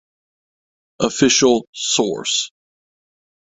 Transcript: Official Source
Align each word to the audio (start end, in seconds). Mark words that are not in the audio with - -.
Official 1.07 1.69
Source 1.77 2.49